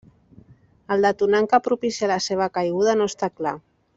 El 0.95 1.05
detonant 1.07 1.49
que 1.51 1.59
propicià 1.69 2.09
la 2.13 2.19
seva 2.29 2.49
caiguda 2.57 2.97
no 3.03 3.11
està 3.15 3.31
clar. 3.37 3.57